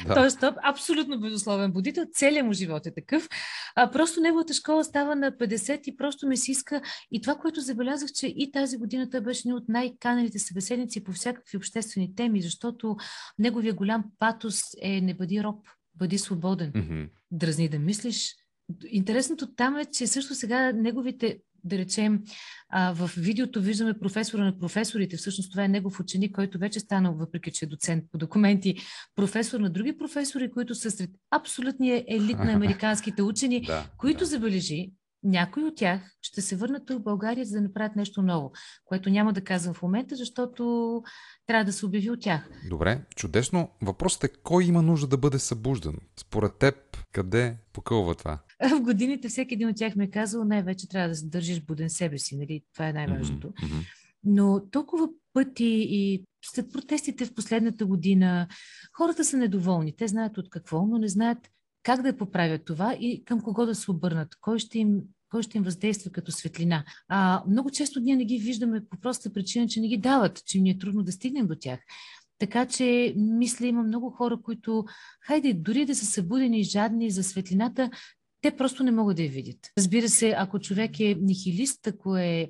Да. 0.07 0.13
Тоест, 0.13 0.39
той 0.39 0.49
е 0.49 0.53
абсолютно 0.63 1.19
безусловен 1.19 1.71
будител, 1.71 2.05
целият 2.13 2.47
му 2.47 2.53
живот 2.53 2.85
е 2.85 2.93
такъв. 2.93 3.29
А, 3.75 3.91
просто 3.91 4.21
неговата 4.21 4.53
школа 4.53 4.83
става 4.83 5.15
на 5.15 5.31
50 5.31 5.81
и 5.87 5.97
просто 5.97 6.27
ми 6.27 6.37
се 6.37 6.51
иска. 6.51 6.81
И 7.11 7.21
това, 7.21 7.35
което 7.35 7.61
забелязах, 7.61 8.11
че 8.11 8.27
и 8.27 8.51
тази 8.51 8.77
година 8.77 9.09
той 9.09 9.21
беше 9.21 9.39
един 9.39 9.53
от 9.53 9.69
най-каналите 9.69 10.39
събеседници 10.39 11.03
по 11.03 11.11
всякакви 11.11 11.57
обществени 11.57 12.15
теми, 12.15 12.41
защото 12.41 12.95
неговия 13.39 13.73
голям 13.73 14.03
патос 14.19 14.61
е 14.81 15.01
не 15.01 15.13
бъди 15.13 15.43
роб, 15.43 15.65
бъди 15.95 16.17
свободен. 16.17 16.71
Mm-hmm. 16.71 17.09
Дръзни 17.31 17.69
да 17.69 17.79
мислиш, 17.79 18.35
Интересното 18.85 19.55
там 19.55 19.77
е, 19.77 19.85
че 19.85 20.07
също 20.07 20.35
сега 20.35 20.71
неговите 20.71 21.39
да 21.63 21.77
речем, 21.77 22.23
а, 22.69 22.93
в 22.93 23.11
видеото 23.17 23.61
виждаме 23.61 23.99
професора 23.99 24.43
на 24.43 24.59
професорите. 24.59 25.17
Всъщност 25.17 25.51
това 25.51 25.63
е 25.63 25.67
негов 25.67 25.99
ученик, 25.99 26.35
който 26.35 26.59
вече 26.59 26.79
станал, 26.79 27.13
въпреки 27.13 27.51
че 27.51 27.65
е 27.65 27.67
доцент 27.67 28.03
по 28.11 28.17
документи, 28.17 28.75
професор 29.15 29.59
на 29.59 29.69
други 29.69 29.97
професори, 29.97 30.51
които 30.51 30.75
са 30.75 30.91
сред 30.91 31.09
абсолютния 31.31 32.03
елит 32.07 32.37
на 32.37 32.51
американските 32.53 33.21
учени, 33.21 33.61
да, 33.61 33.85
които 33.97 34.19
да. 34.19 34.25
забележи, 34.25 34.91
някои 35.23 35.63
от 35.63 35.75
тях 35.75 36.01
ще 36.21 36.41
се 36.41 36.55
върнат 36.55 36.89
в 36.89 36.99
България, 36.99 37.45
за 37.45 37.55
да 37.55 37.61
направят 37.61 37.95
нещо 37.95 38.21
ново, 38.21 38.51
което 38.85 39.09
няма 39.09 39.33
да 39.33 39.43
казвам 39.43 39.73
в 39.73 39.81
момента, 39.81 40.15
защото 40.15 41.03
трябва 41.45 41.65
да 41.65 41.73
се 41.73 41.85
обяви 41.85 42.09
от 42.09 42.21
тях. 42.21 42.49
Добре, 42.69 43.01
чудесно. 43.15 43.69
Въпросът 43.81 44.23
е 44.23 44.29
кой 44.43 44.63
има 44.63 44.81
нужда 44.81 45.07
да 45.07 45.17
бъде 45.17 45.39
събуждан? 45.39 45.95
Според 46.19 46.57
теб, 46.59 46.75
къде 47.11 47.57
покълва 47.73 48.15
това? 48.15 48.39
В 48.69 48.81
годините 48.81 49.29
всеки 49.29 49.53
един 49.53 49.69
от 49.69 49.75
тях 49.75 49.95
ми 49.95 50.03
е 50.03 50.11
казал, 50.11 50.45
най-вече 50.45 50.89
трябва 50.89 51.09
да 51.09 51.21
държиш 51.23 51.61
буден 51.61 51.89
себе 51.89 52.17
си, 52.17 52.37
нали? 52.37 52.63
Това 52.73 52.87
е 52.87 52.93
най-важното. 52.93 53.47
Mm-hmm. 53.47 53.85
Но 54.23 54.61
толкова 54.71 55.07
пъти 55.33 55.87
и 55.89 56.25
след 56.45 56.71
протестите 56.71 57.25
в 57.25 57.33
последната 57.33 57.85
година, 57.85 58.47
хората 58.97 59.23
са 59.23 59.37
недоволни. 59.37 59.95
Те 59.95 60.07
знаят 60.07 60.37
от 60.37 60.49
какво, 60.49 60.85
но 60.85 60.97
не 60.97 61.07
знаят 61.07 61.37
как 61.83 62.01
да 62.01 62.17
поправят 62.17 62.65
това 62.65 62.93
и 62.93 63.23
към 63.25 63.41
кого 63.41 63.65
да 63.65 63.75
се 63.75 63.91
обърнат, 63.91 64.35
кой 64.41 64.59
ще 64.59 64.79
им, 64.79 65.01
кой 65.29 65.43
ще 65.43 65.57
им 65.57 65.63
въздейства 65.63 66.11
като 66.11 66.31
светлина. 66.31 66.85
А, 67.07 67.43
много 67.47 67.71
често 67.71 67.99
ние 67.99 68.15
не 68.15 68.25
ги 68.25 68.37
виждаме 68.37 68.85
по 68.89 68.97
проста 68.97 69.33
причина, 69.33 69.67
че 69.67 69.81
не 69.81 69.87
ги 69.87 69.97
дават, 69.97 70.45
че 70.45 70.59
ни 70.59 70.69
е 70.69 70.77
трудно 70.77 71.03
да 71.03 71.11
стигнем 71.11 71.47
до 71.47 71.55
тях. 71.59 71.79
Така 72.39 72.65
че, 72.65 73.13
мисля, 73.17 73.67
има 73.67 73.83
много 73.83 74.09
хора, 74.09 74.37
които, 74.43 74.85
хайде, 75.21 75.53
дори 75.53 75.85
да 75.85 75.95
са 75.95 76.05
събудени 76.05 76.59
и 76.59 76.63
жадни 76.63 77.11
за 77.11 77.23
светлината, 77.23 77.89
те 78.41 78.57
просто 78.57 78.83
не 78.83 78.91
могат 78.91 79.17
да 79.17 79.23
я 79.23 79.29
видят. 79.29 79.57
Разбира 79.77 80.09
се, 80.09 80.35
ако 80.37 80.59
човек 80.59 80.99
е 80.99 81.17
нихилист, 81.21 81.87
ако 81.87 82.17
е, 82.17 82.49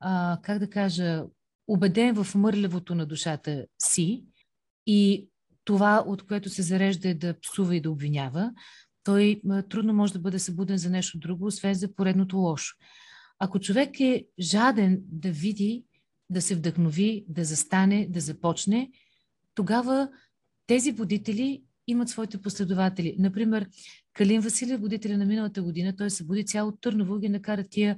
а, 0.00 0.38
как 0.42 0.58
да 0.58 0.70
кажа, 0.70 1.24
убеден 1.68 2.24
в 2.24 2.34
мърлевото 2.34 2.94
на 2.94 3.06
душата 3.06 3.66
си 3.82 4.24
и 4.86 5.28
това, 5.64 6.04
от 6.06 6.26
което 6.26 6.50
се 6.50 6.62
зарежда 6.62 7.08
е 7.08 7.14
да 7.14 7.40
псува 7.40 7.76
и 7.76 7.80
да 7.80 7.90
обвинява, 7.90 8.52
той 9.04 9.40
трудно 9.68 9.94
може 9.94 10.12
да 10.12 10.18
бъде 10.18 10.38
събуден 10.38 10.78
за 10.78 10.90
нещо 10.90 11.18
друго, 11.18 11.46
освен 11.46 11.74
за 11.74 11.94
поредното 11.94 12.36
лошо. 12.36 12.76
Ако 13.38 13.60
човек 13.60 14.00
е 14.00 14.26
жаден 14.40 15.00
да 15.08 15.30
види, 15.30 15.84
да 16.30 16.42
се 16.42 16.54
вдъхнови, 16.54 17.24
да 17.28 17.44
застане, 17.44 18.06
да 18.10 18.20
започне, 18.20 18.90
тогава 19.54 20.08
тези 20.66 20.92
водители 20.92 21.62
имат 21.86 22.08
своите 22.08 22.42
последователи. 22.42 23.16
Например, 23.18 23.68
Калин 24.14 24.40
Василев, 24.40 24.80
водителя 24.80 25.18
на 25.18 25.24
миналата 25.24 25.62
година, 25.62 25.96
той 25.96 26.10
събуди 26.10 26.46
цяло 26.46 26.72
Търново 26.72 27.16
и 27.16 27.20
ги 27.20 27.28
накара 27.28 27.64
тия 27.70 27.96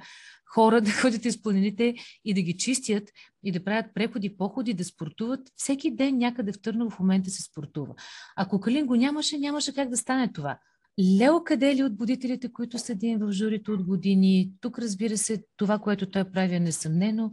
хора 0.54 0.80
да 0.80 0.90
ходят 0.90 1.24
из 1.24 1.42
планините 1.42 1.94
и 2.24 2.34
да 2.34 2.42
ги 2.42 2.56
чистят 2.56 3.08
и 3.44 3.52
да 3.52 3.64
правят 3.64 3.86
преходи, 3.94 4.36
походи, 4.36 4.74
да 4.74 4.84
спортуват. 4.84 5.40
Всеки 5.56 5.96
ден 5.96 6.18
някъде 6.18 6.52
в 6.52 6.60
Търново 6.62 6.90
в 6.90 6.98
момента 6.98 7.30
се 7.30 7.42
спортува. 7.42 7.94
Ако 8.36 8.60
Калин 8.60 8.86
го 8.86 8.96
нямаше, 8.96 9.38
нямаше 9.38 9.74
как 9.74 9.88
да 9.88 9.96
стане 9.96 10.32
това. 10.32 10.58
Лео 11.00 11.44
Кадели 11.44 11.84
от 11.84 11.96
будителите, 11.96 12.52
които 12.52 12.78
седим 12.78 13.18
в 13.18 13.32
журито 13.32 13.72
от 13.72 13.82
години. 13.82 14.52
Тук, 14.60 14.78
разбира 14.78 15.18
се, 15.18 15.44
това, 15.56 15.78
което 15.78 16.10
той 16.10 16.24
прави 16.24 16.54
е 16.54 16.60
несъмнено. 16.60 17.30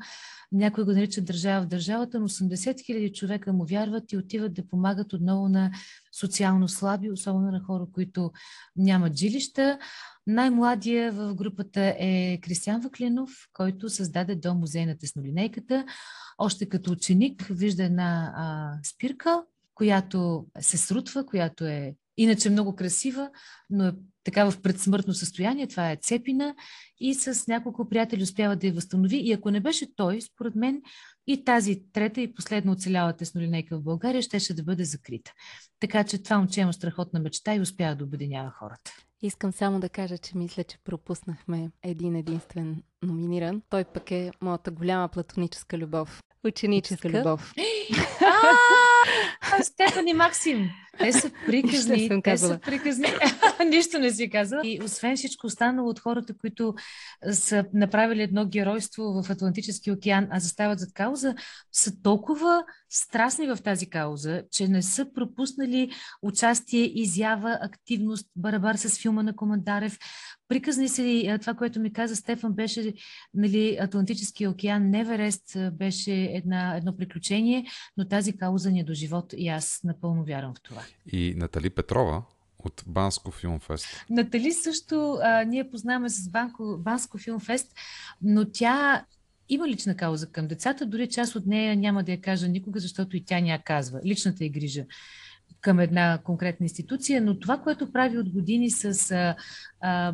Някой 0.51 0.83
го 0.83 0.91
нарича 0.91 1.21
държава 1.21 1.65
в 1.65 1.67
държавата, 1.67 2.19
но 2.19 2.29
80 2.29 2.85
хиляди 2.85 3.13
човека 3.13 3.53
му 3.53 3.65
вярват 3.65 4.11
и 4.11 4.17
отиват 4.17 4.53
да 4.53 4.67
помагат 4.67 5.13
отново 5.13 5.49
на 5.49 5.71
социално 6.19 6.67
слаби, 6.67 7.11
особено 7.11 7.51
на 7.51 7.59
хора, 7.59 7.87
които 7.93 8.31
нямат 8.75 9.17
жилища. 9.17 9.79
Най-младия 10.27 11.11
в 11.11 11.35
групата 11.35 11.95
е 11.99 12.39
Кристиан 12.41 12.81
Ваклинов, 12.81 13.31
който 13.53 13.89
създаде 13.89 14.35
дом 14.35 14.57
музей 14.57 14.85
на 14.85 14.97
теснолинейката. 14.97 15.85
Още 16.37 16.69
като 16.69 16.91
ученик 16.91 17.47
вижда 17.49 17.83
една 17.83 18.33
а, 18.35 18.73
спирка, 18.83 19.43
която 19.75 20.45
се 20.59 20.77
срутва, 20.77 21.25
която 21.25 21.65
е 21.65 21.95
иначе 22.17 22.49
много 22.49 22.75
красива, 22.75 23.29
но 23.69 23.87
е 23.87 23.93
така 24.23 24.51
в 24.51 24.61
предсмъртно 24.61 25.13
състояние. 25.13 25.67
Това 25.67 25.91
е 25.91 25.97
Цепина 26.01 26.55
и 26.99 27.13
с 27.13 27.47
няколко 27.47 27.89
приятели 27.89 28.23
успява 28.23 28.55
да 28.55 28.67
я 28.67 28.73
възстанови. 28.73 29.17
И 29.17 29.33
ако 29.33 29.51
не 29.51 29.59
беше 29.59 29.95
той, 29.95 30.21
според 30.21 30.55
мен, 30.55 30.81
и 31.27 31.43
тази 31.43 31.83
трета 31.93 32.21
и 32.21 32.33
последна 32.33 32.71
оцеляла 32.71 33.13
теснолинейка 33.13 33.77
в 33.77 33.83
България 33.83 34.21
щеше 34.21 34.53
да 34.53 34.63
бъде 34.63 34.83
закрита. 34.83 35.33
Така 35.79 36.03
че 36.03 36.23
това 36.23 36.37
момче 36.37 36.61
има 36.61 36.73
страхотна 36.73 37.19
мечта 37.19 37.55
и 37.55 37.61
успява 37.61 37.95
да 37.95 38.03
обединява 38.03 38.51
хората. 38.51 38.91
Искам 39.21 39.51
само 39.51 39.79
да 39.79 39.89
кажа, 39.89 40.17
че 40.17 40.37
мисля, 40.37 40.63
че 40.63 40.77
пропуснахме 40.83 41.71
един 41.83 42.15
единствен 42.15 42.83
номиниран. 43.03 43.61
Той 43.69 43.83
пък 43.83 44.11
е 44.11 44.31
моята 44.41 44.71
голяма 44.71 45.07
платоническа 45.07 45.77
любов. 45.77 46.21
Ученическа 46.43 47.09
любов. 47.09 47.53
Стефани 49.61 50.13
Максим. 50.13 50.69
Те 50.99 51.13
са 51.13 51.31
приказни. 51.45 52.21
Те 52.23 52.37
са 52.37 52.59
приказни. 52.59 53.07
Нищо 53.69 53.99
не 53.99 54.11
си 54.11 54.29
казва. 54.29 54.61
И 54.63 54.79
освен 54.83 55.15
всичко 55.15 55.47
останало 55.47 55.89
от 55.89 55.99
хората, 55.99 56.37
които 56.37 56.73
са 57.31 57.65
направили 57.73 58.21
едно 58.21 58.45
геройство 58.45 59.03
в 59.03 59.29
Атлантически 59.29 59.91
океан, 59.91 60.27
а 60.31 60.39
застават 60.39 60.79
зад 60.79 60.93
кауза, 60.93 61.35
са 61.71 62.01
толкова 62.01 62.63
страстни 62.89 63.47
в 63.47 63.57
тази 63.63 63.89
кауза, 63.89 64.43
че 64.51 64.67
не 64.67 64.81
са 64.81 65.13
пропуснали 65.13 65.91
участие, 66.21 66.91
изява, 66.99 67.57
активност, 67.61 68.27
барабар 68.35 68.75
с 68.75 69.01
филма 69.01 69.23
на 69.23 69.35
Командарев. 69.35 69.97
Приказни 70.53 70.89
се, 70.89 71.37
това, 71.41 71.53
което 71.53 71.79
ми 71.79 71.93
каза 71.93 72.15
Стефан, 72.15 72.53
беше 72.53 72.93
нали, 73.33 73.77
Атлантическия 73.81 74.49
океан, 74.49 74.89
Неверест 74.89 75.57
беше 75.71 76.13
една, 76.13 76.77
едно 76.77 76.97
приключение, 76.97 77.65
но 77.97 78.07
тази 78.07 78.37
кауза 78.37 78.71
ни 78.71 78.79
е 78.79 78.83
до 78.83 78.93
живот 78.93 79.33
и 79.37 79.47
аз 79.47 79.79
напълно 79.83 80.23
вярвам 80.23 80.53
в 80.53 80.61
това. 80.61 80.81
И 81.11 81.33
Натали 81.37 81.69
Петрова 81.69 82.23
от 82.59 82.83
Банско 82.87 83.31
Филмфест. 83.31 84.05
Натали 84.09 84.51
също 84.51 85.17
а, 85.23 85.43
ние 85.43 85.69
познаваме 85.69 86.09
с 86.09 86.29
Банко, 86.29 86.77
Банско 86.79 87.17
Филмфест, 87.17 87.73
но 88.21 88.45
тя 88.51 89.05
има 89.49 89.67
лична 89.67 89.95
кауза 89.95 90.31
към 90.31 90.47
децата, 90.47 90.85
дори 90.85 91.09
част 91.09 91.35
от 91.35 91.45
нея 91.45 91.75
няма 91.75 92.03
да 92.03 92.11
я 92.11 92.21
кажа 92.21 92.47
никога, 92.47 92.79
защото 92.79 93.17
и 93.17 93.25
тя 93.25 93.39
ня 93.39 93.59
казва. 93.65 93.99
Личната 94.05 94.45
е 94.45 94.49
грижа 94.49 94.85
към 95.63 95.79
една 95.79 96.19
конкретна 96.23 96.63
институция, 96.63 97.21
но 97.21 97.39
това, 97.39 97.57
което 97.57 97.91
прави 97.91 98.17
от 98.17 98.29
години 98.29 98.71
с 98.71 99.35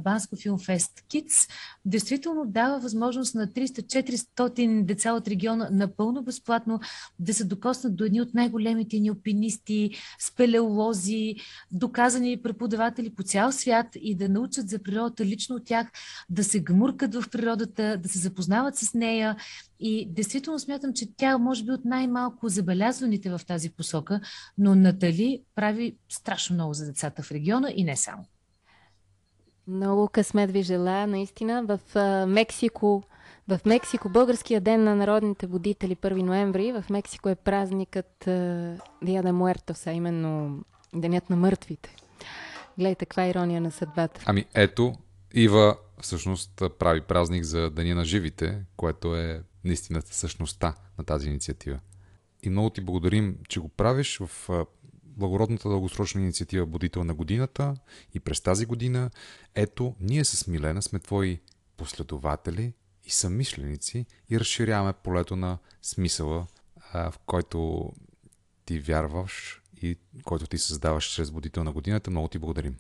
Банско 0.04 0.36
Филмфест 0.36 0.92
Kids, 1.10 1.52
действително 1.86 2.46
дава 2.46 2.80
възможност 2.80 3.36
на 3.36 3.48
300-400 3.48 4.86
деца 4.86 5.14
от 5.14 5.28
региона 5.28 5.70
напълно 5.72 6.24
безплатно 6.24 6.80
да 7.20 7.34
се 7.34 7.44
докоснат 7.44 7.96
до 7.96 8.04
едни 8.04 8.22
от 8.22 8.34
най-големите 8.34 9.00
ни 9.00 9.12
опинисти, 9.12 9.92
спелеолози, 10.20 11.36
доказани 11.72 12.42
преподаватели 12.42 13.16
по 13.16 13.24
цял 13.24 13.52
свят 13.52 13.88
и 13.96 14.16
да 14.16 14.30
научат 14.30 14.70
за 14.70 14.84
природата 14.84 15.26
лично 15.26 15.56
от 15.56 15.66
тях, 15.66 15.88
да 16.30 16.44
се 16.44 16.60
гмуркат 16.60 17.16
в 17.16 17.30
природата, 17.30 17.98
да 17.98 18.10
се 18.10 18.20
запознават 18.20 18.76
с 18.76 18.94
нея. 18.94 19.36
И 19.80 20.14
действително 20.14 20.60
смятам, 20.60 20.94
че 20.94 21.16
тя 21.18 21.38
може 21.38 21.64
би 21.64 21.72
от 21.72 21.86
най-малко 21.86 22.50
забелязваните 22.50 23.30
в 23.30 23.42
тази 23.48 23.70
посока, 23.70 24.22
но 24.58 24.76
Натали 24.76 25.44
прави 25.56 25.98
страшно 26.10 26.54
много 26.54 26.74
за 26.74 26.86
децата 26.86 27.24
в 27.24 27.32
региона 27.32 27.72
и 27.76 27.84
не 27.84 27.96
само. 27.96 28.26
Много 29.68 30.08
късмет 30.08 30.52
ви 30.52 30.64
желая, 30.64 31.08
наистина. 31.08 31.64
В 31.64 31.80
Мексико, 32.28 33.04
в 33.48 33.60
Мексико, 33.66 34.10
Българския 34.10 34.62
ден 34.62 34.84
на 34.84 34.96
народните 34.96 35.48
водители, 35.48 35.96
1 35.96 36.22
ноември, 36.22 36.72
в 36.72 36.86
Мексико 36.90 37.30
е 37.30 37.36
празникът 37.36 38.24
Диа 39.04 39.24
де 39.24 39.32
Муертос, 39.32 39.88
а 39.88 39.92
именно 39.92 40.60
Денят 40.96 41.30
на 41.30 41.36
мъртвите. 41.36 41.96
Гледайте, 42.78 43.06
каква 43.06 43.28
ирония 43.28 43.62
на 43.62 43.72
съдбата. 43.72 44.22
Ами 44.26 44.46
ето, 44.54 44.94
Ива 45.34 45.78
всъщност 46.02 46.64
прави 46.80 47.02
празник 47.02 47.44
за 47.44 47.70
Деня 47.70 47.96
на 47.96 48.06
живите, 48.06 48.66
което 48.76 49.16
е 49.16 49.44
наистина 49.64 50.02
същността 50.06 50.76
на 50.98 51.04
тази 51.04 51.30
инициатива. 51.30 51.80
И 52.44 52.50
много 52.50 52.70
ти 52.70 52.82
благодарим, 52.82 53.38
че 53.50 53.60
го 53.60 53.70
правиш 53.70 54.18
в 54.18 54.66
благородната 55.04 55.70
дългосрочна 55.70 56.22
инициатива 56.22 56.66
Будител 56.66 57.04
на 57.04 57.14
годината 57.14 57.76
и 58.14 58.20
през 58.20 58.42
тази 58.42 58.66
година. 58.66 59.10
Ето, 59.56 59.96
ние 60.00 60.26
с 60.26 60.48
Милена 60.48 60.82
сме 60.82 61.00
твои 61.00 61.40
последователи 61.78 62.74
и 63.06 63.12
съмишленици 63.12 64.06
и 64.30 64.40
разширяваме 64.40 64.94
полето 64.94 65.36
на 65.36 65.58
смисъла, 65.82 66.48
в 66.94 67.14
който 67.26 67.92
ти 68.66 68.80
вярваш 68.80 69.62
и 69.82 69.98
който 70.24 70.48
ти 70.48 70.58
създаваш 70.58 71.06
чрез 71.06 71.32
Будител 71.32 71.64
на 71.64 71.72
годината. 71.72 72.12
Много 72.12 72.28
ти 72.28 72.40
благодарим. 72.40 72.76